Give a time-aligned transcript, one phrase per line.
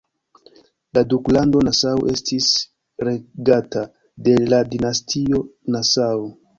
[0.97, 2.49] La duklando Nassau estis
[3.09, 3.87] regata
[4.29, 6.31] de la dinastio Nassau.